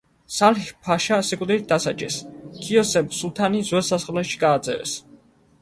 [0.35, 2.17] სალიჰ ფაშა სიკვდილით დასაჯეს,
[2.63, 4.99] ქიოსემ სულთანი ძველ სასახლეში გააძევეს.